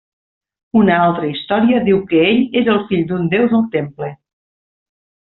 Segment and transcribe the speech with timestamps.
[0.79, 4.09] Una altra història diu que ell era el fill d'un déu del temple.